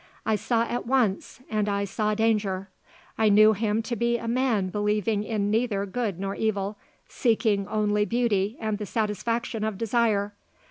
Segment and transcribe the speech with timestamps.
[0.25, 2.69] I saw at once, and I saw danger.
[3.19, 6.75] I knew him to be a man believing in neither good nor evil,
[7.07, 10.33] seeking only beauty and the satisfaction of desire.